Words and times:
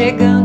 chegando 0.00 0.39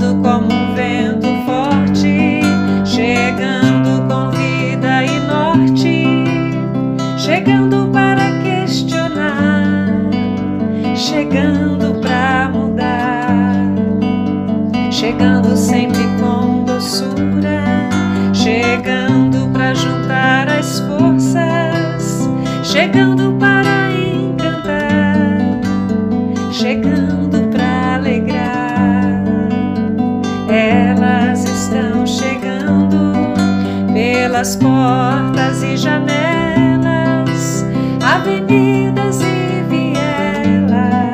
pelas 34.45 34.55
portas 34.57 35.63
e 35.63 35.75
janelas, 35.75 37.65
avenidas 38.03 39.19
e 39.21 39.63
vielas. 39.67 41.09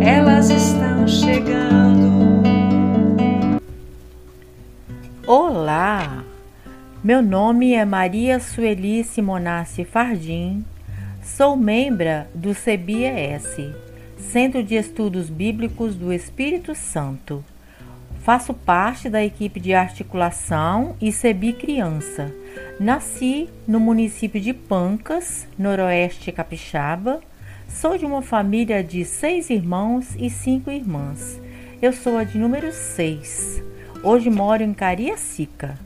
Elas 0.00 0.50
estão 0.50 1.08
chegando. 1.08 2.42
Olá! 5.26 6.22
Meu 7.02 7.22
nome 7.22 7.72
é 7.72 7.86
Maria 7.86 8.38
Sueli 8.38 9.02
Simonassi 9.02 9.84
Fardim, 9.84 10.62
sou 11.22 11.56
membra 11.56 12.28
do 12.34 12.54
CBIES, 12.54 13.72
Centro 14.18 14.62
de 14.62 14.74
Estudos 14.74 15.30
Bíblicos 15.30 15.94
do 15.94 16.12
Espírito 16.12 16.74
Santo. 16.74 17.42
Faço 18.28 18.52
parte 18.52 19.08
da 19.08 19.24
equipe 19.24 19.58
de 19.58 19.72
articulação 19.72 20.94
e 21.00 21.10
CEBI 21.10 21.54
Criança. 21.54 22.30
Nasci 22.78 23.48
no 23.66 23.80
município 23.80 24.38
de 24.38 24.52
Pancas, 24.52 25.48
noroeste 25.58 26.30
capixaba. 26.30 27.20
Sou 27.70 27.96
de 27.96 28.04
uma 28.04 28.20
família 28.20 28.84
de 28.84 29.02
seis 29.02 29.48
irmãos 29.48 30.14
e 30.18 30.28
cinco 30.28 30.70
irmãs. 30.70 31.40
Eu 31.80 31.90
sou 31.90 32.18
a 32.18 32.24
de 32.24 32.36
número 32.36 32.70
seis. 32.70 33.62
Hoje 34.02 34.28
moro 34.28 34.62
em 34.62 34.74
Cariacica. 34.74 35.78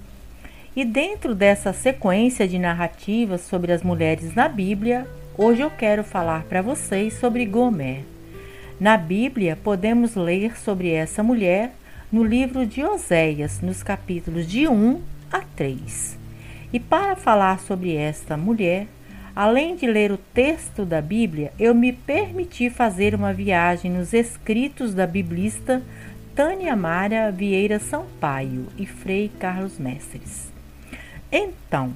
E 0.75 0.85
dentro 0.85 1.37
dessa 1.37 1.73
sequência 1.73 2.49
de 2.49 2.59
narrativas 2.59 3.43
sobre 3.43 3.71
as 3.71 3.85
mulheres 3.85 4.35
na 4.35 4.49
Bíblia, 4.49 5.07
hoje 5.39 5.61
eu 5.61 5.71
quero 5.71 6.03
falar 6.03 6.43
para 6.43 6.61
vocês 6.61 7.15
sobre 7.15 7.47
Gomer. 7.47 8.03
Na 8.81 8.97
Bíblia, 8.97 9.57
podemos 9.63 10.17
ler 10.17 10.59
sobre 10.59 10.91
essa 10.91 11.23
mulher 11.23 11.75
no 12.13 12.23
livro 12.23 12.65
de 12.67 12.85
Oséias, 12.85 13.63
nos 13.63 13.83
capítulos 13.83 14.47
de 14.47 14.69
1 14.69 15.01
a 15.33 15.41
3. 15.57 16.19
E 16.71 16.79
para 16.79 17.17
falar 17.17 17.59
sobre 17.61 17.97
esta 17.97 18.37
mulher, 18.37 18.87
além 19.35 19.75
de 19.75 19.87
ler 19.87 20.13
o 20.13 20.19
texto 20.19 20.85
da 20.85 21.01
Bíblia, 21.01 21.55
eu 21.59 21.75
me 21.75 21.91
permiti 21.91 22.69
fazer 22.69 23.15
uma 23.15 23.33
viagem 23.33 23.91
nos 23.91 24.13
escritos 24.13 24.93
da 24.93 25.07
biblista 25.07 25.81
Tânia 26.35 26.77
Mara 26.77 27.33
Vieira 27.33 27.79
Sampaio 27.79 28.67
e 28.77 28.85
Frei 28.85 29.31
Carlos 29.41 29.79
Mestres. 29.79 30.53
Então, 31.31 31.95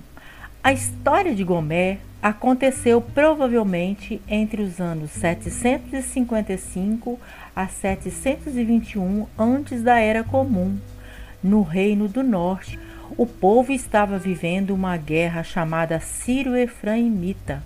a 0.65 0.73
história 0.73 1.35
de 1.35 1.45
Gomer 1.45 1.99
aconteceu 2.23 3.03
provavelmente 3.03 4.23
entre 4.27 4.63
os 4.63 4.81
anos 4.81 5.11
755 5.11 7.21
a 7.57 7.67
721 7.67 9.27
antes 9.39 9.83
da 9.83 9.99
Era 9.99 10.23
Comum. 10.23 10.77
No 11.43 11.63
Reino 11.63 12.07
do 12.07 12.23
Norte, 12.23 12.79
o 13.17 13.25
povo 13.25 13.73
estava 13.73 14.19
vivendo 14.19 14.75
uma 14.75 14.95
guerra 14.99 15.43
chamada 15.43 15.99
Sírio-Efraimita. 15.99 17.63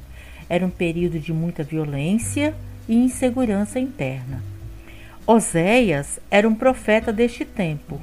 Era 0.49 0.65
um 0.65 0.71
período 0.71 1.19
de 1.19 1.33
muita 1.33 1.65
violência 1.65 2.55
e 2.89 2.95
insegurança 2.95 3.81
interna. 3.81 4.41
Oséias 5.27 6.21
era 6.31 6.49
um 6.49 6.55
profeta 6.55 7.13
deste 7.13 7.45
tempo, 7.45 8.01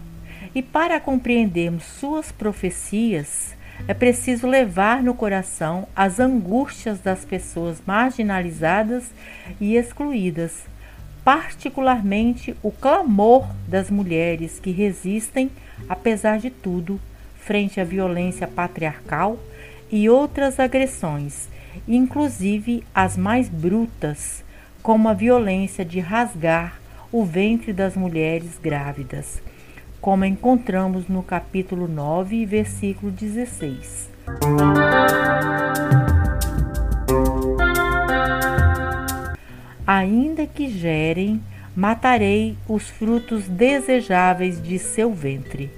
e 0.54 0.62
para 0.62 1.00
compreendermos 1.00 1.84
suas 1.84 2.32
profecias, 2.34 3.56
é 3.88 3.94
preciso 3.94 4.48
levar 4.48 5.02
no 5.02 5.14
coração 5.14 5.88
as 5.96 6.20
angústias 6.20 7.00
das 7.00 7.24
pessoas 7.24 7.82
marginalizadas 7.86 9.12
e 9.60 9.76
excluídas, 9.76 10.66
particularmente 11.28 12.56
o 12.64 12.72
clamor 12.72 13.46
das 13.68 13.92
mulheres 13.92 14.62
que 14.62 14.72
resistem, 14.72 15.52
apesar 15.90 16.40
de 16.40 16.50
tudo, 16.50 17.02
frente 17.38 17.82
à 17.82 17.84
violência 17.84 18.48
patriarcal 18.48 19.38
e 19.92 20.10
outras 20.10 20.58
agressões, 20.58 21.50
inclusive 21.86 22.82
as 22.96 23.18
mais 23.18 23.50
brutas, 23.50 24.42
como 24.82 25.10
a 25.10 25.14
violência 25.14 25.84
de 25.84 26.00
rasgar 26.00 26.80
o 27.12 27.26
ventre 27.26 27.74
das 27.74 27.98
mulheres 27.98 28.58
grávidas 28.58 29.42
como 30.00 30.24
encontramos 30.24 31.08
no 31.10 31.22
capítulo 31.22 31.88
9, 31.88 32.46
versículo 32.46 33.12
16. 33.12 34.10
Ainda 39.88 40.46
que 40.46 40.68
gerem, 40.68 41.42
matarei 41.74 42.58
os 42.68 42.90
frutos 42.90 43.48
desejáveis 43.48 44.62
de 44.62 44.78
seu 44.78 45.14
ventre. 45.14 45.72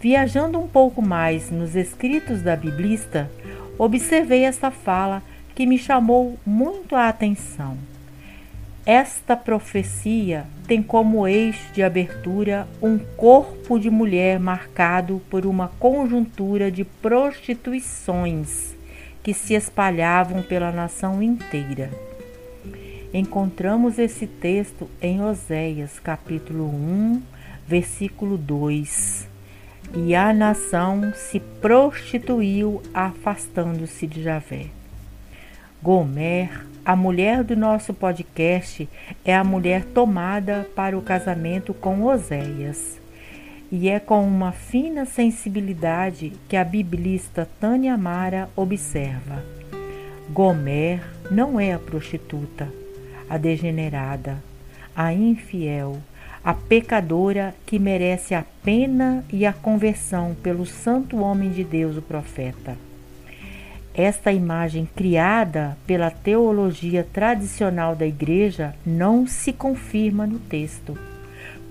Viajando 0.00 0.58
um 0.58 0.66
pouco 0.66 1.02
mais 1.02 1.50
nos 1.50 1.76
escritos 1.76 2.40
da 2.40 2.56
biblista, 2.56 3.30
observei 3.76 4.44
essa 4.44 4.70
fala 4.70 5.22
que 5.54 5.66
me 5.66 5.76
chamou 5.76 6.38
muito 6.46 6.96
a 6.96 7.10
atenção. 7.10 7.76
Esta 8.86 9.34
profecia 9.34 10.46
tem 10.66 10.82
como 10.82 11.26
eixo 11.26 11.72
de 11.72 11.82
abertura 11.82 12.68
um 12.82 12.98
corpo 12.98 13.78
de 13.78 13.88
mulher 13.88 14.38
marcado 14.38 15.22
por 15.30 15.46
uma 15.46 15.68
conjuntura 15.78 16.70
de 16.70 16.84
prostituições 16.84 18.74
que 19.22 19.32
se 19.32 19.54
espalhavam 19.54 20.42
pela 20.42 20.70
nação 20.70 21.22
inteira. 21.22 21.90
Encontramos 23.14 23.98
esse 23.98 24.26
texto 24.26 24.90
em 25.00 25.22
Oséias, 25.22 25.98
capítulo 25.98 26.66
1, 26.66 27.22
versículo 27.66 28.36
2. 28.36 29.26
E 29.94 30.14
a 30.14 30.30
nação 30.34 31.10
se 31.14 31.40
prostituiu 31.40 32.82
afastando-se 32.92 34.06
de 34.06 34.22
Javé. 34.22 34.66
Gomer, 35.82 36.66
a 36.84 36.94
mulher 36.94 37.42
do 37.42 37.56
nosso 37.56 37.94
podcast, 37.94 38.86
é 39.24 39.34
a 39.34 39.42
mulher 39.42 39.84
tomada 39.86 40.68
para 40.76 40.98
o 40.98 41.02
casamento 41.02 41.72
com 41.72 42.02
Oséias. 42.02 43.00
E 43.72 43.88
é 43.88 43.98
com 43.98 44.22
uma 44.22 44.52
fina 44.52 45.06
sensibilidade 45.06 46.32
que 46.46 46.56
a 46.56 46.62
biblista 46.62 47.48
Tânia 47.58 47.96
Mara 47.96 48.50
observa. 48.54 49.42
Gomer 50.30 51.02
não 51.30 51.58
é 51.58 51.72
a 51.72 51.78
prostituta, 51.78 52.68
a 53.30 53.38
degenerada, 53.38 54.36
a 54.94 55.12
infiel, 55.12 55.96
a 56.44 56.52
pecadora 56.52 57.54
que 57.64 57.78
merece 57.78 58.34
a 58.34 58.44
pena 58.62 59.24
e 59.32 59.46
a 59.46 59.52
conversão 59.54 60.36
pelo 60.42 60.66
santo 60.66 61.16
homem 61.16 61.50
de 61.50 61.64
Deus, 61.64 61.96
o 61.96 62.02
profeta. 62.02 62.76
Esta 63.94 64.32
imagem 64.32 64.88
criada 64.96 65.78
pela 65.86 66.10
teologia 66.10 67.06
tradicional 67.12 67.94
da 67.94 68.04
Igreja 68.04 68.74
não 68.84 69.24
se 69.24 69.52
confirma 69.52 70.26
no 70.26 70.40
texto, 70.40 70.98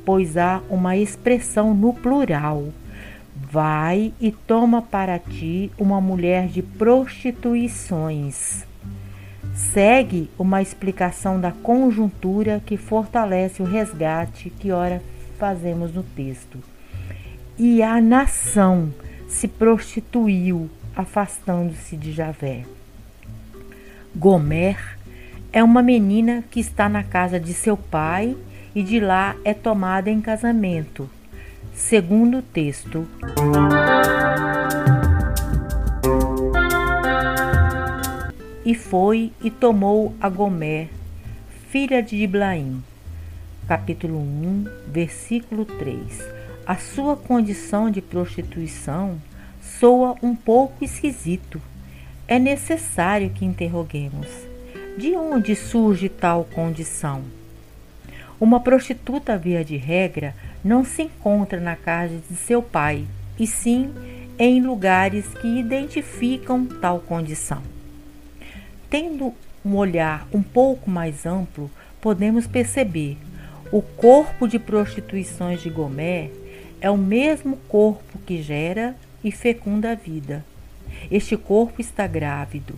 pois 0.06 0.38
há 0.38 0.62
uma 0.70 0.96
expressão 0.96 1.74
no 1.74 1.94
plural. 1.94 2.70
Vai 3.52 4.14
e 4.22 4.32
toma 4.32 4.82
para 4.82 5.20
ti 5.20 5.70
uma 5.78 6.00
mulher 6.00 6.48
de 6.48 6.62
prostituições. 6.62 8.64
Segue 9.54 10.30
uma 10.40 10.62
explicação 10.62 11.42
da 11.42 11.52
conjuntura 11.52 12.64
que 12.66 12.78
fortalece 12.78 13.62
o 13.62 13.66
resgate 13.66 14.50
que 14.50 14.72
ora 14.72 15.04
fazemos 15.38 15.94
no 15.94 16.04
texto. 16.04 16.58
E 17.58 17.84
a 17.84 18.00
nação 18.00 18.94
se 19.28 19.48
prostituiu, 19.48 20.70
afastando-se 20.96 21.98
de 21.98 22.12
Javé. 22.12 22.66
Gomer 24.16 24.98
é 25.52 25.64
uma 25.64 25.82
menina 25.82 26.44
que 26.50 26.60
está 26.60 26.88
na 26.88 27.04
casa 27.04 27.40
de 27.40 27.54
seu 27.54 27.76
pai 27.76 28.36
e 28.76 28.82
de 28.82 29.00
lá 29.00 29.36
é 29.44 29.54
tomada 29.54 30.10
em 30.10 30.22
casamento, 30.22 31.10
segundo 31.74 32.40
o 32.40 32.42
texto. 32.42 33.08
E 38.66 38.74
foi 38.74 39.32
e 39.44 39.52
tomou 39.52 40.16
a 40.22 40.30
Gomer, 40.30 40.90
filha 41.70 42.02
de 42.02 42.16
Iblaim. 42.18 42.84
Capítulo 43.68 44.20
1, 44.20 44.66
versículo 44.88 45.66
3. 45.66 46.00
A 46.66 46.76
sua 46.76 47.18
condição 47.18 47.92
de 47.92 48.02
prostituição 48.02 49.20
soa 49.80 50.16
um 50.22 50.36
pouco 50.36 50.84
esquisito. 50.84 51.62
É 52.28 52.38
necessário 52.38 53.30
que 53.30 53.46
interroguemos: 53.46 54.28
de 54.98 55.16
onde 55.16 55.56
surge 55.56 56.10
tal 56.10 56.44
condição? 56.44 57.24
Uma 58.40 58.60
prostituta, 58.60 59.38
via 59.38 59.64
de 59.64 59.78
regra, 59.78 60.36
não 60.64 60.84
se 60.84 61.04
encontra 61.04 61.60
na 61.60 61.76
casa 61.76 62.20
de 62.30 62.36
seu 62.36 62.62
pai, 62.62 63.06
e 63.40 63.48
sim 63.48 63.92
em 64.38 64.62
lugares 64.62 65.28
que 65.40 65.48
identificam 65.48 66.66
tal 66.66 67.00
condição. 67.00 67.62
Tendo 68.90 69.34
um 69.64 69.76
olhar 69.76 70.28
um 70.34 70.42
pouco 70.42 70.90
mais 70.90 71.26
amplo, 71.26 71.70
podemos 72.02 72.46
perceber 72.46 73.18
o 73.72 73.82
corpo 73.82 74.48
de 74.48 74.60
prostituições 74.60 75.62
de 75.62 75.70
Gomé 75.70 76.30
é 76.80 76.92
o 76.92 76.98
mesmo 76.98 77.58
corpo 77.68 78.20
que 78.20 78.40
gera 78.40 78.96
e 79.24 79.32
fecunda 79.32 79.92
a 79.92 79.96
vida. 79.96 80.46
Este 81.10 81.38
corpo 81.38 81.82
está 81.82 82.06
grávido, 82.08 82.76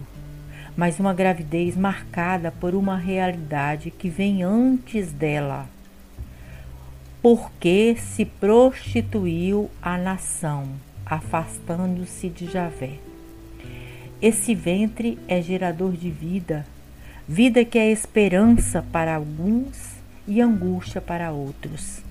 mas 0.75 0.99
uma 0.99 1.13
gravidez 1.13 1.75
marcada 1.75 2.51
por 2.51 2.75
uma 2.75 2.97
realidade 2.97 3.91
que 3.91 4.09
vem 4.09 4.43
antes 4.43 5.11
dela. 5.11 5.67
Porque 7.21 7.95
se 7.97 8.25
prostituiu 8.25 9.69
a 9.81 9.97
nação, 9.97 10.67
afastando-se 11.05 12.29
de 12.29 12.45
Javé. 12.45 12.99
Esse 14.21 14.55
ventre 14.55 15.17
é 15.27 15.41
gerador 15.41 15.93
de 15.93 16.09
vida, 16.09 16.65
vida 17.27 17.65
que 17.65 17.77
é 17.77 17.91
esperança 17.91 18.83
para 18.91 19.15
alguns 19.15 19.95
e 20.27 20.41
angústia 20.41 21.01
para 21.01 21.31
outros. 21.31 22.01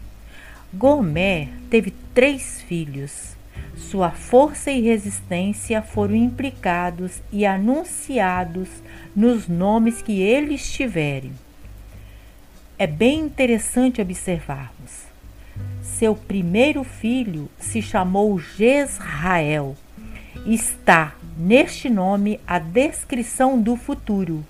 Gomé 0.73 1.49
teve 1.71 1.93
três 2.13 2.61
filhos, 2.63 3.34
sua 3.77 4.11
força 4.11 4.71
e 4.71 4.81
resistência 4.81 5.83
foram 5.83 6.15
implicados 6.15 7.23
e 7.33 7.45
anunciados 7.45 8.69
nos 9.15 9.49
nomes 9.49 10.01
que 10.03 10.21
eles 10.21 10.71
tiverem. 10.73 11.33
É 12.79 12.87
bem 12.87 13.21
interessante 13.21 14.01
observarmos. 14.01 15.05
Seu 15.81 16.15
primeiro 16.17 16.83
filho 16.83 17.49
se 17.59 17.81
chamou 17.81 18.39
Jezrael. 18.39 19.77
Está 20.47 21.15
neste 21.37 21.89
nome 21.89 22.41
a 22.47 22.59
descrição 22.59 23.61
do 23.61 23.77
futuro. 23.77 24.45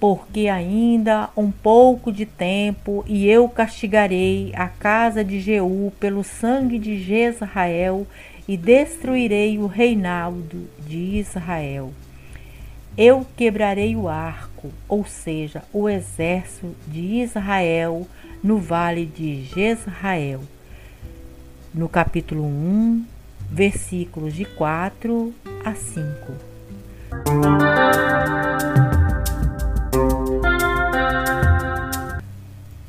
Porque 0.00 0.48
ainda 0.48 1.28
um 1.36 1.50
pouco 1.50 2.10
de 2.10 2.24
tempo 2.24 3.04
e 3.06 3.28
eu 3.28 3.46
castigarei 3.50 4.50
a 4.56 4.66
casa 4.66 5.22
de 5.22 5.38
Jeú 5.38 5.92
pelo 6.00 6.24
sangue 6.24 6.78
de 6.78 6.98
Jezrael 7.02 8.06
e 8.48 8.56
destruirei 8.56 9.58
o 9.58 9.66
reinado 9.66 10.66
de 10.86 10.96
Israel. 11.18 11.92
Eu 12.96 13.26
quebrarei 13.36 13.94
o 13.94 14.08
arco, 14.08 14.70
ou 14.88 15.04
seja, 15.04 15.62
o 15.72 15.88
exército 15.88 16.74
de 16.88 17.22
Israel 17.22 18.08
no 18.42 18.58
vale 18.58 19.04
de 19.04 19.44
Jezrael. 19.44 20.40
No 21.72 21.88
capítulo 21.88 22.42
1, 22.44 23.04
versículos 23.50 24.34
de 24.34 24.44
4 24.44 25.32
a 25.64 25.74
5. 25.74 27.69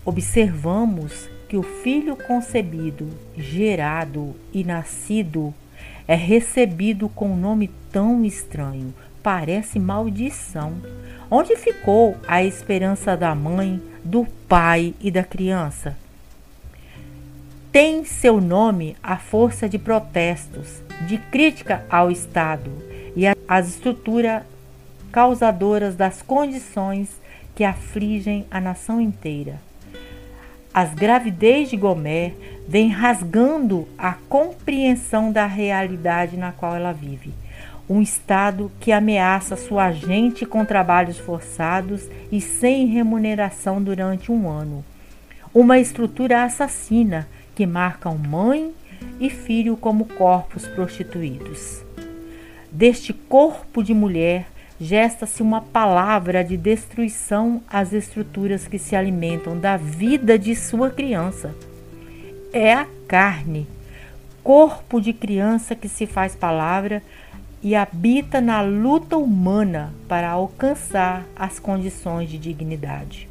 Observamos 0.06 1.30
que 1.48 1.58
o 1.58 1.64
filho 1.64 2.16
concebido, 2.16 3.10
gerado 3.38 4.36
e 4.54 4.64
nascido 4.64 5.54
é 6.08 6.16
recebido 6.16 7.10
com 7.10 7.32
um 7.32 7.38
nome 7.38 7.70
tão 7.92 8.24
estranho, 8.24 8.94
parece 9.22 9.80
maldição. 9.80 10.74
Onde 11.30 11.56
ficou 11.56 12.18
a 12.28 12.44
esperança 12.44 13.16
da 13.16 13.36
mãe, 13.36 13.82
do 14.04 14.26
pai 14.48 14.94
e 15.00 15.12
da 15.12 15.24
criança? 15.24 15.98
Tem 17.72 18.04
seu 18.04 18.42
nome 18.42 18.98
a 19.02 19.18
força 19.18 19.70
de 19.70 19.78
protestos, 19.78 20.82
de 21.08 21.18
crítica 21.18 21.86
ao 21.90 22.12
Estado 22.12 22.72
e 23.16 23.24
às 23.48 23.70
estruturas 23.70 24.44
causadoras 25.12 25.96
das 25.96 26.22
condições 26.22 27.10
que 27.56 27.64
afligem 27.64 28.46
a 28.50 28.60
nação 28.60 29.00
inteira. 29.00 29.60
As 30.74 30.94
gravidez 30.94 31.70
de 31.70 31.76
Gomer 31.76 32.34
vem 32.66 32.88
rasgando 32.88 33.86
a 33.98 34.14
compreensão 34.14 35.30
da 35.30 35.46
realidade 35.46 36.38
na 36.38 36.54
qual 36.54 36.74
ela 36.74 36.94
vive. 36.94 37.34
Um 37.90 38.02
estado 38.02 38.72
que 38.80 38.94
ameaça 38.94 39.58
sua 39.58 39.92
gente 39.92 40.46
com 40.46 40.64
trabalhos 40.64 41.18
forçados 41.18 42.08
e 42.32 42.40
sem 42.40 42.86
remuneração 42.86 43.84
durante 43.84 44.32
um 44.32 44.50
ano. 44.50 44.82
Uma 45.54 45.78
estrutura 45.78 46.46
assassina 46.46 47.28
que 47.54 47.66
marca 47.66 48.10
mãe 48.10 48.74
e 49.20 49.30
filho 49.30 49.76
como 49.76 50.06
corpos 50.06 50.66
prostituídos. 50.68 51.84
Deste 52.72 53.12
corpo 53.12 53.84
de 53.84 53.94
mulher 53.94 54.48
gesta-se 54.82 55.44
uma 55.44 55.62
palavra 55.62 56.44
de 56.44 56.58
destruição 56.58 57.62
às 57.70 57.94
estruturas 57.94 58.68
que 58.68 58.80
se 58.80 58.96
alimentam 58.96 59.56
da 59.56 59.78
vida 59.78 60.40
de 60.40 60.56
sua 60.56 60.90
criança. 60.90 61.54
É 62.52 62.74
a 62.74 62.88
carne, 63.08 63.68
corpo 64.44 65.00
de 65.00 65.14
criança 65.14 65.76
que 65.76 65.88
se 65.88 66.08
faz 66.08 66.36
palavra 66.36 67.04
e 67.62 67.76
habita 67.76 68.42
na 68.42 68.62
luta 68.62 69.18
humana 69.18 69.94
para 70.08 70.32
alcançar 70.32 71.26
as 71.36 71.60
condições 71.60 72.28
de 72.28 72.40
dignidade. 72.40 73.30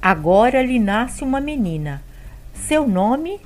Agora 0.00 0.62
lhe 0.62 0.78
nasce 0.78 1.24
uma 1.24 1.40
menina. 1.40 2.02
Seu 2.52 2.86
nome 2.86 3.40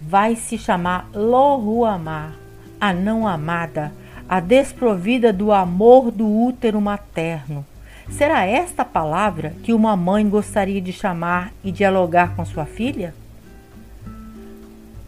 vai 0.00 0.34
se 0.34 0.58
chamar 0.58 1.08
Lohuamá, 1.14 2.32
a 2.80 2.92
não 2.92 3.24
amada 3.24 3.92
a 4.28 4.40
desprovida 4.40 5.32
do 5.32 5.52
amor 5.52 6.10
do 6.10 6.26
útero 6.26 6.80
materno. 6.80 7.64
Será 8.10 8.44
esta 8.44 8.84
palavra 8.84 9.54
que 9.62 9.72
uma 9.72 9.96
mãe 9.96 10.28
gostaria 10.28 10.80
de 10.80 10.92
chamar 10.92 11.52
e 11.62 11.72
dialogar 11.72 12.34
com 12.34 12.44
sua 12.44 12.64
filha? 12.64 13.14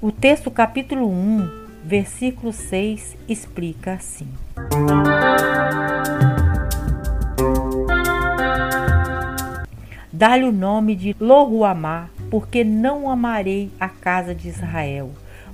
O 0.00 0.11
texto, 0.11 0.50
capítulo 0.50 1.11
1, 1.11 1.66
versículo 1.85 2.52
6, 2.52 3.16
explica 3.28 3.94
assim: 3.94 4.28
Dá-lhe 10.12 10.44
o 10.44 10.52
nome 10.52 10.94
de 10.94 11.14
Lohuamá, 11.20 12.08
porque 12.30 12.64
não 12.64 13.11
amarei 13.11 13.70
a 13.78 13.88
casa 13.88 14.35
de 14.35 14.49
Israel, 14.49 15.11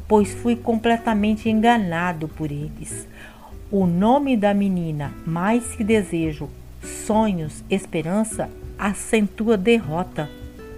pois 0.07 0.33
fui 0.33 0.54
completamente 0.54 1.49
enganado 1.49 2.28
por 2.28 2.50
eles. 2.50 3.09
O 3.75 3.87
nome 3.87 4.37
da 4.37 4.52
menina, 4.52 5.14
mais 5.25 5.75
que 5.75 5.83
desejo, 5.83 6.50
sonhos, 6.83 7.64
esperança, 7.71 8.50
acentua 8.79 9.57
derrota. 9.57 10.29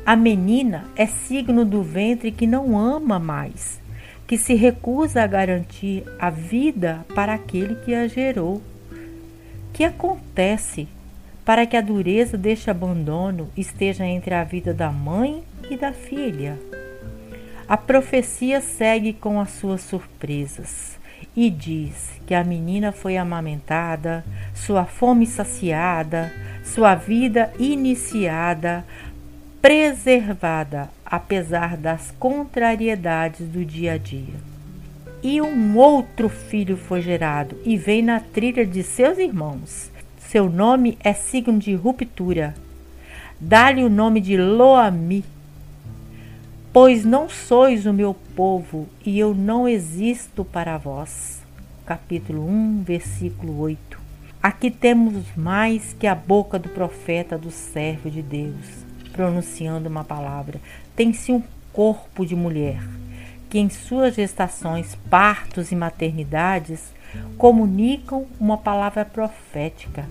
A 0.07 0.15
menina 0.15 0.85
é 0.95 1.05
signo 1.05 1.65
do 1.65 1.83
ventre 1.83 2.31
que 2.31 2.47
não 2.47 2.79
ama 2.79 3.19
mais, 3.19 3.81
que 4.29 4.39
se 4.39 4.55
recusa 4.55 5.25
a 5.25 5.27
garantir 5.27 6.05
a 6.21 6.31
vida 6.31 7.05
para 7.17 7.35
aquele 7.35 7.75
que 7.85 7.93
a 7.93 8.07
gerou. 8.07 8.63
Que 9.73 9.83
acontece 9.83 10.87
para 11.45 11.67
que 11.67 11.77
a 11.77 11.81
dureza 11.81 12.39
deste 12.39 12.71
abandono 12.71 13.49
esteja 13.57 14.07
entre 14.07 14.37
a 14.37 14.45
vida 14.45 14.73
da 14.73 14.93
mãe 14.93 15.43
e 15.69 15.77
da 15.77 15.93
filha? 15.93 16.57
A 17.67 17.77
profecia 17.77 18.61
segue 18.61 19.13
com 19.13 19.41
as 19.41 19.51
suas 19.51 19.81
surpresas 19.81 21.03
e 21.37 21.51
diz 21.51 22.13
que 22.27 22.35
a 22.35 22.45
menina 22.45 22.93
foi 22.93 23.17
amamentada, 23.17 24.25
sua 24.55 24.85
fome 24.85 25.27
saciada, 25.27 26.33
sua 26.63 26.95
vida 26.95 27.53
iniciada, 27.59 28.85
preservada, 29.61 30.91
apesar 31.05 31.77
das 31.77 32.13
contrariedades 32.19 33.47
do 33.49 33.65
dia 33.65 33.95
a 33.95 33.99
dia. 33.99 34.35
E 35.23 35.41
um 35.41 35.77
outro 35.77 36.29
filho 36.29 36.77
foi 36.77 37.01
gerado 37.01 37.57
e 37.65 37.77
vem 37.77 38.03
na 38.03 38.21
trilha 38.21 38.67
de 38.67 38.83
seus 38.83 39.19
irmãos. 39.19 39.91
Seu 40.19 40.51
nome 40.51 40.99
é 41.03 41.13
signo 41.13 41.59
de 41.59 41.75
ruptura. 41.75 42.55
Dá-lhe 43.41 43.83
o 43.83 43.89
nome 43.89 44.21
de 44.21 44.37
Loami, 44.37 45.25
pois 46.75 47.05
não 47.05 47.29
sois 47.29 47.87
o 47.87 47.93
meu 47.93 48.13
povo 48.35 48.89
e 49.07 49.17
eu 49.17 49.33
não 49.33 49.69
existo 49.69 50.45
para 50.45 50.77
vós. 50.77 51.41
Capítulo 51.87 52.45
1, 52.49 52.83
versículo 52.83 53.61
8. 53.61 53.97
Aqui 54.43 54.73
temos 54.73 55.25
mais 55.37 55.93
que 55.93 56.05
a 56.05 56.17
boca 56.17 56.59
do 56.59 56.69
profeta 56.69 57.39
do 57.39 57.53
servo 57.53 58.11
de 58.11 58.21
Deus 58.21 58.85
pronunciando 59.13 59.89
uma 59.89 60.03
palavra. 60.03 60.61
Tem-se 60.97 61.31
um 61.31 61.45
corpo 61.73 62.27
de 62.27 62.35
mulher 62.35 62.83
que, 63.49 63.61
em 63.61 63.71
suas 63.71 64.17
gestações, 64.17 64.97
partos 65.09 65.71
e 65.71 65.77
maternidades, 65.77 66.93
comunicam 67.39 68.27
uma 68.41 68.59
palavra 68.59 69.05
profética, 69.05 70.07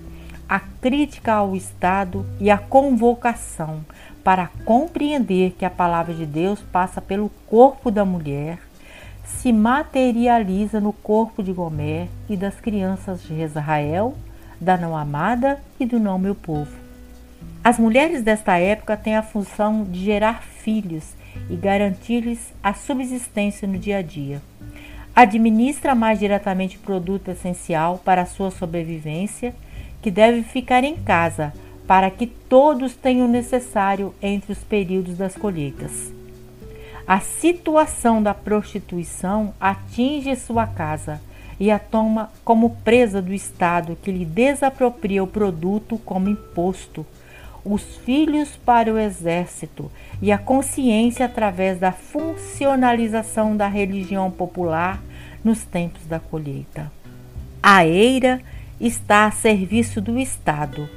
a 0.48 0.62
crítica 0.62 1.34
ao 1.34 1.58
Estado 1.58 2.26
e 2.40 2.50
a 2.50 2.58
convocação 2.58 3.84
para 4.24 4.50
compreender 4.64 5.52
que 5.52 5.66
a 5.66 5.70
palavra 5.70 6.14
de 6.14 6.26
Deus 6.26 6.62
passa 6.72 7.02
pelo 7.02 7.30
corpo 7.48 7.92
da 7.92 8.06
mulher, 8.06 8.60
se 9.24 9.52
materializa 9.52 10.80
no 10.80 10.94
corpo 10.94 11.44
de 11.44 11.52
Gomer 11.52 12.08
e 12.30 12.38
das 12.38 12.60
crianças 12.60 13.24
de 13.24 13.34
Israel, 13.42 14.16
da 14.60 14.78
não 14.78 14.96
amada 14.96 15.60
e 15.80 15.86
do 15.86 16.00
não 16.00 16.18
meu 16.18 16.36
povo. 16.36 16.72
As 17.64 17.78
mulheres 17.78 18.24
desta 18.24 18.58
época 18.58 18.96
têm 18.96 19.16
a 19.16 19.24
função 19.24 19.84
de 19.84 20.04
gerar 20.04 20.44
filhos 20.44 21.14
e 21.50 21.56
garantir-lhes 21.56 22.54
a 22.62 22.74
subsistência 22.74 23.68
no 23.68 23.78
dia 23.78 23.98
a 23.98 24.02
dia. 24.02 24.42
Administra 25.16 25.94
mais 25.94 26.20
diretamente 26.20 26.78
produto 26.78 27.30
essencial 27.30 28.02
para 28.04 28.24
a 28.24 28.26
sua 28.26 28.52
sobrevivência, 28.52 29.54
que 30.02 30.12
deve 30.12 30.44
ficar 30.44 30.84
em 30.84 30.96
casa 30.96 31.54
para 31.88 32.10
que 32.10 32.28
todos 32.28 32.96
tenham 32.96 33.28
o 33.28 33.32
necessário 33.32 34.14
entre 34.22 34.52
os 34.52 34.60
períodos 34.60 35.18
das 35.18 35.36
colheitas. 35.36 36.12
A 37.06 37.20
situação 37.20 38.24
da 38.24 38.34
prostituição 38.34 39.54
atinge 39.60 40.36
sua 40.36 40.66
casa 40.66 41.22
e 41.60 41.70
a 41.70 41.78
toma 41.78 42.32
como 42.44 42.78
presa 42.84 43.22
do 43.22 43.34
Estado 43.34 43.98
que 44.02 44.12
lhe 44.12 44.26
desapropria 44.26 45.24
o 45.24 45.28
produto 45.28 45.98
como 46.06 46.30
imposto 46.30 47.06
os 47.66 47.82
filhos 47.98 48.50
para 48.66 48.94
o 48.94 48.98
exército 48.98 49.90
e 50.22 50.32
a 50.32 50.38
consciência 50.38 51.26
através 51.26 51.80
da 51.80 51.92
funcionalização 51.92 53.56
da 53.56 53.68
religião 53.68 54.30
popular 54.30 55.02
nos 55.44 55.64
tempos 55.64 56.06
da 56.06 56.20
colheita. 56.20 56.92
A 57.62 57.86
eira 57.86 58.42
está 58.80 59.26
a 59.26 59.32
serviço 59.32 60.02
do 60.02 60.20
Estado. 60.20 60.90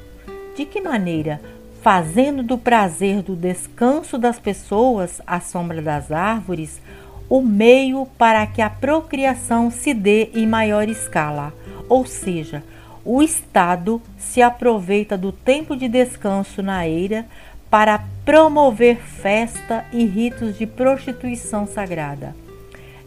De 0.56 0.64
que 0.64 0.80
maneira? 0.80 1.38
Fazendo 1.82 2.42
do 2.42 2.56
prazer 2.56 3.22
do 3.22 3.36
descanso 3.36 4.16
das 4.16 4.38
pessoas 4.38 5.20
à 5.26 5.38
sombra 5.38 5.82
das 5.82 6.10
árvores 6.10 6.80
o 7.28 7.42
meio 7.42 8.06
para 8.16 8.46
que 8.46 8.62
a 8.62 8.70
procriação 8.70 9.70
se 9.70 9.92
dê 9.92 10.30
em 10.32 10.46
maior 10.46 10.88
escala, 10.88 11.52
ou 11.88 12.06
seja, 12.06 12.62
o 13.04 13.22
Estado 13.22 14.00
se 14.16 14.40
aproveita 14.40 15.18
do 15.18 15.30
tempo 15.30 15.76
de 15.76 15.88
descanso 15.88 16.62
na 16.62 16.86
eira 16.88 17.26
para 17.68 18.02
promover 18.24 18.96
festa 18.96 19.84
e 19.92 20.04
ritos 20.04 20.56
de 20.56 20.66
prostituição 20.66 21.66
sagrada. 21.66 22.45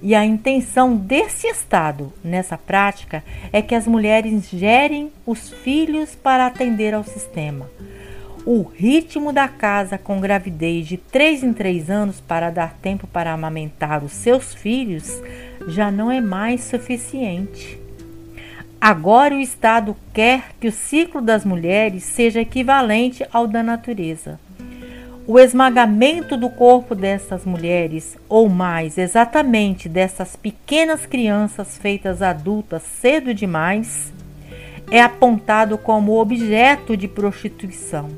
E 0.01 0.15
a 0.15 0.25
intenção 0.25 0.95
desse 0.95 1.47
Estado 1.47 2.13
nessa 2.23 2.57
prática 2.57 3.23
é 3.51 3.61
que 3.61 3.75
as 3.75 3.85
mulheres 3.85 4.49
gerem 4.49 5.11
os 5.25 5.49
filhos 5.49 6.15
para 6.15 6.45
atender 6.45 6.93
ao 6.93 7.03
sistema. 7.03 7.69
O 8.45 8.63
ritmo 8.63 9.33
da 9.33 9.47
casa 9.47 9.97
com 9.97 10.21
gravidez 10.21 10.87
de 10.87 10.95
3 10.95 11.43
em 11.43 11.53
3 11.53 11.89
anos 11.89 12.21
para 12.21 12.49
dar 12.49 12.73
tempo 12.81 13.05
para 13.07 13.33
amamentar 13.33 14.03
os 14.03 14.13
seus 14.13 14.53
filhos 14.53 15.21
já 15.67 15.91
não 15.91 16.09
é 16.09 16.21
mais 16.21 16.61
suficiente. 16.63 17.77
Agora 18.79 19.35
o 19.35 19.41
Estado 19.41 19.95
quer 20.13 20.53
que 20.61 20.69
o 20.69 20.71
ciclo 20.71 21.21
das 21.21 21.43
mulheres 21.43 22.03
seja 22.03 22.39
equivalente 22.39 23.25
ao 23.33 23.45
da 23.45 23.61
natureza. 23.61 24.39
O 25.31 25.37
esmagamento 25.37 26.35
do 26.35 26.49
corpo 26.49 26.95
dessas 26.95 27.45
mulheres, 27.45 28.17
ou 28.27 28.49
mais 28.49 28.97
exatamente 28.97 29.87
dessas 29.87 30.35
pequenas 30.35 31.05
crianças 31.05 31.77
feitas 31.77 32.23
adultas 32.23 32.81
cedo 32.81 33.31
demais, 33.31 34.11
é 34.89 34.99
apontado 34.99 35.77
como 35.77 36.19
objeto 36.19 36.97
de 36.97 37.07
prostituição 37.07 38.09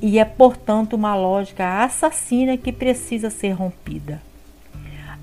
e 0.00 0.18
é, 0.18 0.24
portanto, 0.24 0.94
uma 0.94 1.14
lógica 1.14 1.84
assassina 1.84 2.56
que 2.56 2.72
precisa 2.72 3.28
ser 3.28 3.50
rompida. 3.50 4.18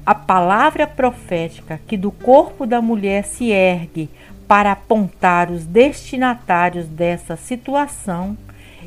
A 0.05 0.13
palavra 0.13 0.85
profética 0.85 1.81
que 1.87 1.97
do 1.97 2.11
corpo 2.11 2.67
da 2.67 2.79
mulher 2.79 3.23
se 3.23 3.49
ergue 3.49 4.07
para 4.47 4.73
apontar 4.73 5.49
os 5.49 5.65
destinatários 5.65 6.85
dessa 6.85 7.35
situação, 7.35 8.37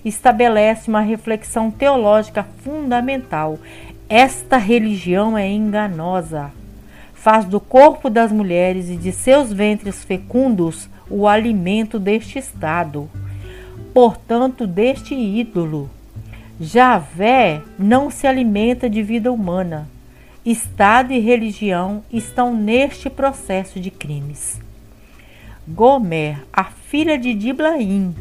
estabelece 0.04 0.88
uma 0.88 1.00
reflexão 1.00 1.70
teológica 1.70 2.46
fundamental. 2.62 3.58
Esta 4.08 4.56
religião 4.56 5.36
é 5.36 5.48
enganosa. 5.48 6.52
Faz 7.14 7.44
do 7.44 7.58
corpo 7.58 8.10
das 8.10 8.30
mulheres 8.30 8.90
e 8.90 8.96
de 8.96 9.10
seus 9.10 9.52
ventres 9.52 10.04
fecundos 10.04 10.88
o 11.08 11.26
alimento 11.26 11.98
deste 11.98 12.38
estado, 12.38 13.08
portanto, 13.92 14.66
deste 14.66 15.14
ídolo. 15.14 15.90
Javé 16.60 17.62
não 17.78 18.10
se 18.10 18.26
alimenta 18.26 18.88
de 18.88 19.02
vida 19.02 19.32
humana. 19.32 19.88
Estado 20.44 21.12
e 21.12 21.18
religião 21.18 22.02
estão 22.12 22.54
neste 22.54 23.08
processo 23.08 23.80
de 23.80 23.90
crimes. 23.90 24.60
Gomer, 25.66 26.44
a 26.52 26.64
filha 26.64 27.18
de 27.18 27.32
Diblaim, 27.32 28.14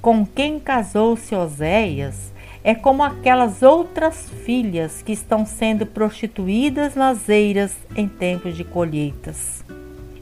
com 0.00 0.24
quem 0.24 0.60
casou-se 0.60 1.34
Oséias, 1.34 2.32
é 2.62 2.74
como 2.74 3.02
aquelas 3.02 3.62
outras 3.62 4.28
filhas 4.44 5.02
que 5.02 5.12
estão 5.12 5.46
sendo 5.46 5.86
prostituídas 5.86 6.94
nas 6.94 7.28
eiras 7.28 7.76
em 7.96 8.08
tempos 8.08 8.56
de 8.56 8.64
colheitas. 8.64 9.64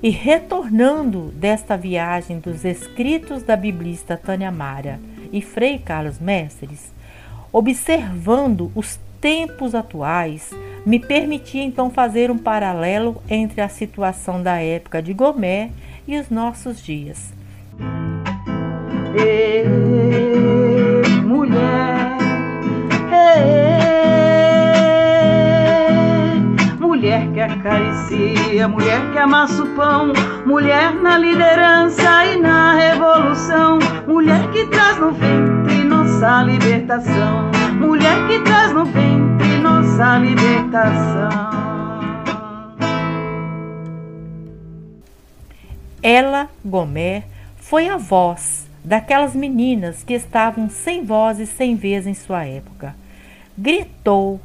E 0.02 0.11
retornando 0.11 1.33
desta 1.33 1.76
viagem 1.76 2.38
dos 2.38 2.64
escritos 2.64 3.42
da 3.42 3.56
biblista 3.56 4.16
Tânia 4.16 4.50
Mara 4.50 5.00
e 5.33 5.40
Frei 5.42 5.78
Carlos 5.78 6.21
Mestres, 6.21 6.92
observando 7.52 8.71
os 8.75 8.99
tempos 9.21 9.75
atuais, 9.75 10.50
me 10.85 11.00
permiti 11.00 11.59
então 11.59 11.90
fazer 11.90 12.30
um 12.30 12.38
paralelo 12.38 13.21
entre 13.28 13.61
a 13.61 13.68
situação 13.68 14.42
da 14.42 14.61
época 14.61 15.02
de 15.02 15.12
Gomer 15.12 15.71
e 16.06 16.18
os 16.18 16.30
nossos 16.30 16.80
dias. 16.80 17.36
Acaricia, 27.66 28.68
mulher 28.68 29.00
que 29.12 29.18
amassa 29.18 29.62
o 29.62 29.66
pão, 29.75 30.12
mulher 30.44 30.94
na 30.94 31.18
liderança 31.18 32.26
e 32.26 32.37
na 32.37 32.75
revolução, 32.75 33.78
mulher 34.06 34.50
que 34.50 34.66
traz 34.66 34.99
no 34.99 35.12
ventre 35.12 35.85
nossa 35.85 36.42
libertação, 36.42 37.50
mulher 37.78 38.26
que 38.28 38.40
traz 38.40 38.73
no 38.73 38.85
ventre 38.85 39.58
nossa 39.58 40.18
libertação. 40.18 41.56
Ela, 46.02 46.49
Gomer, 46.64 47.25
foi 47.56 47.88
a 47.88 47.96
voz 47.96 48.65
daquelas 48.87 49.35
meninas 49.35 50.05
que 50.05 50.14
estavam 50.14 50.71
sem 50.71 51.05
voz 51.05 51.40
e 51.40 51.47
sem 51.47 51.75
vez 51.75 52.07
em 52.07 52.14
sua 52.14 52.45
época. 52.45 52.95
Gritou, 53.59 54.40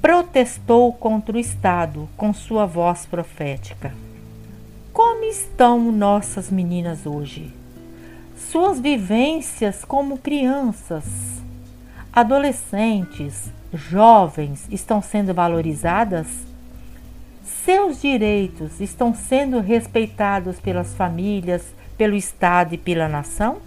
protestou 0.00 0.90
contra 0.94 1.36
o 1.36 1.38
Estado 1.38 2.08
com 2.16 2.32
sua 2.32 2.64
voz 2.64 3.04
profética. 3.04 3.92
Como 4.90 5.24
estão 5.24 5.92
nossas 5.92 6.50
meninas 6.50 7.04
hoje? 7.04 7.52
Suas 8.34 8.80
vivências 8.80 9.84
como 9.84 10.16
crianças, 10.16 11.04
adolescentes, 12.10 13.52
jovens 13.70 14.66
estão 14.70 15.02
sendo 15.02 15.34
valorizadas? 15.34 16.26
Seus 17.44 18.00
direitos 18.00 18.80
estão 18.80 19.14
sendo 19.14 19.60
respeitados 19.60 20.58
pelas 20.58 20.94
famílias, 20.94 21.74
pelo 21.98 22.16
Estado 22.16 22.74
e 22.74 22.78
pela 22.78 23.08
nação? 23.08 23.58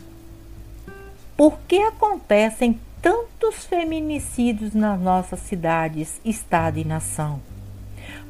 Por 1.38 1.60
que 1.67 1.77
acontecem 1.84 2.79
tantos 3.00 3.63
feminicídios 3.63 4.74
nas 4.74 5.00
nossas 5.00 5.39
cidades, 5.41 6.20
Estado 6.25 6.79
e 6.79 6.84
nação? 6.84 7.39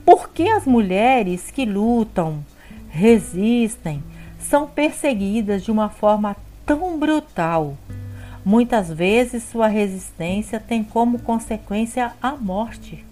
Por 0.03 0.27
que 0.27 0.49
as 0.49 0.65
mulheres 0.65 1.49
que 1.49 1.63
lutam, 1.63 2.43
resistem, 2.89 4.03
são 4.37 4.67
perseguidas 4.67 5.63
de 5.63 5.71
uma 5.71 5.87
forma 5.87 6.35
tão 6.65 6.99
brutal? 6.99 7.77
Muitas 8.43 8.89
vezes 8.89 9.43
sua 9.43 9.67
resistência 9.67 10.59
tem 10.59 10.83
como 10.83 11.19
consequência 11.19 12.11
a 12.21 12.33
morte. 12.33 13.05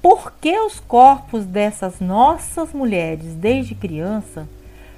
Por 0.00 0.32
que 0.40 0.58
os 0.60 0.80
corpos 0.80 1.44
dessas 1.44 2.00
nossas 2.00 2.72
mulheres, 2.72 3.34
desde 3.34 3.74
criança, 3.74 4.48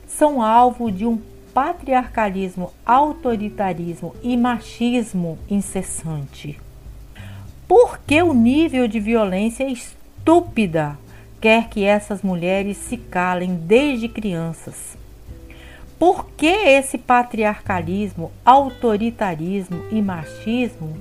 são 0.06 0.40
alvo 0.40 0.92
de 0.92 1.04
um 1.04 1.20
patriarcalismo, 1.56 2.70
autoritarismo 2.84 4.14
e 4.22 4.36
machismo 4.36 5.38
incessante? 5.48 6.60
Por 7.66 7.98
que 8.00 8.22
o 8.22 8.34
nível 8.34 8.86
de 8.86 9.00
violência 9.00 9.66
estúpida 9.66 10.98
quer 11.40 11.70
que 11.70 11.82
essas 11.82 12.20
mulheres 12.20 12.76
se 12.76 12.98
calem 12.98 13.54
desde 13.54 14.06
crianças? 14.06 14.98
Por 15.98 16.26
que 16.36 16.46
esse 16.46 16.98
patriarcalismo, 16.98 18.30
autoritarismo 18.44 19.82
e 19.90 20.02
machismo 20.02 20.94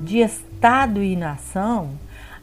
de 0.00 0.20
Estado 0.20 1.02
e 1.02 1.14
nação 1.14 1.90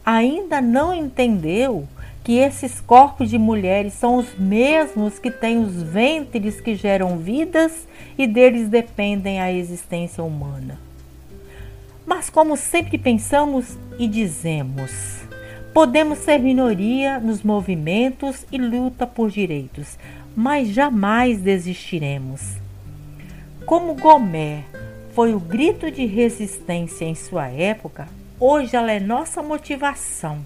ainda 0.05 0.61
não 0.61 0.93
entendeu 0.93 1.87
que 2.29 2.37
esses 2.37 2.79
corpos 2.79 3.27
de 3.27 3.39
mulheres 3.39 3.93
são 3.93 4.17
os 4.17 4.37
mesmos 4.37 5.17
que 5.17 5.31
têm 5.31 5.57
os 5.57 5.81
ventres 5.81 6.61
que 6.61 6.75
geram 6.75 7.17
vidas 7.17 7.87
e 8.15 8.27
deles 8.27 8.69
dependem 8.69 9.41
a 9.41 9.51
existência 9.51 10.23
humana? 10.23 10.79
Mas, 12.05 12.29
como 12.29 12.55
sempre 12.55 12.99
pensamos 12.99 13.79
e 13.97 14.07
dizemos, 14.07 14.91
podemos 15.73 16.19
ser 16.19 16.37
minoria 16.37 17.19
nos 17.19 17.41
movimentos 17.41 18.45
e 18.51 18.59
luta 18.59 19.07
por 19.07 19.31
direitos, 19.31 19.97
mas 20.35 20.67
jamais 20.67 21.39
desistiremos. 21.39 22.57
Como 23.65 23.95
Gomer 23.95 24.63
foi 25.15 25.33
o 25.33 25.39
grito 25.39 25.89
de 25.89 26.05
resistência 26.05 27.05
em 27.05 27.15
sua 27.15 27.47
época, 27.47 28.07
hoje 28.39 28.75
ela 28.75 28.91
é 28.91 28.99
nossa 28.99 29.41
motivação. 29.41 30.45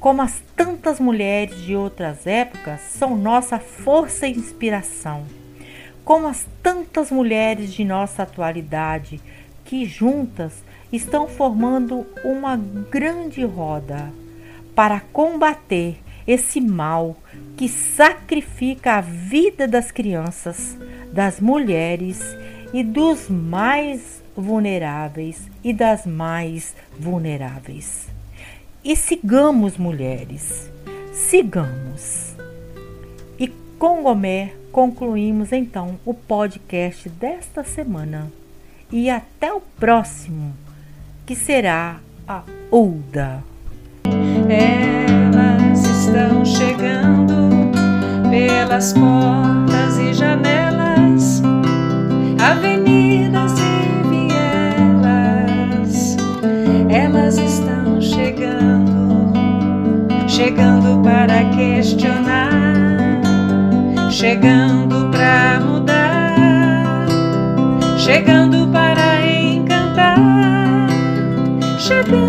Como 0.00 0.22
as 0.22 0.40
tantas 0.54 1.00
mulheres 1.00 1.60
de 1.62 1.74
outras 1.74 2.24
épocas 2.24 2.80
são 2.82 3.16
nossa 3.16 3.58
força 3.58 4.28
e 4.28 4.32
inspiração. 4.32 5.24
Como 6.04 6.28
as 6.28 6.46
tantas 6.62 7.10
mulheres 7.10 7.72
de 7.72 7.84
nossa 7.84 8.22
atualidade 8.22 9.20
que 9.64 9.84
juntas 9.84 10.62
estão 10.92 11.26
formando 11.26 12.06
uma 12.24 12.56
grande 12.56 13.44
roda 13.44 14.12
para 14.74 15.00
combater 15.00 15.98
esse 16.26 16.60
mal 16.60 17.16
que 17.56 17.68
sacrifica 17.68 18.94
a 18.94 19.00
vida 19.00 19.66
das 19.66 19.90
crianças, 19.90 20.78
das 21.12 21.40
mulheres 21.40 22.20
e 22.72 22.84
dos 22.84 23.28
mais 23.28 24.22
vulneráveis 24.36 25.48
e 25.64 25.72
das 25.72 26.06
mais 26.06 26.76
vulneráveis. 26.96 28.17
E 28.88 28.96
sigamos, 28.96 29.76
mulheres, 29.76 30.72
sigamos. 31.12 32.34
E 33.38 33.48
com 33.78 34.02
Gomer 34.02 34.56
concluímos 34.72 35.52
então 35.52 36.00
o 36.06 36.14
podcast 36.14 37.06
desta 37.10 37.62
semana. 37.62 38.32
E 38.90 39.10
até 39.10 39.52
o 39.52 39.60
próximo, 39.60 40.54
que 41.26 41.36
será 41.36 42.00
a 42.26 42.42
Uda. 42.72 43.44
Elas 44.48 45.84
estão 45.84 46.42
chegando 46.46 47.70
pelas 48.30 48.94
portas 48.94 49.57
chegando 60.38 61.02
para 61.02 61.50
questionar, 61.50 62.52
chegando 64.08 65.10
para 65.10 65.58
mudar, 65.58 67.06
chegando 67.96 68.68
para 68.68 69.26
encantar, 69.26 70.86
chegando 71.76 72.27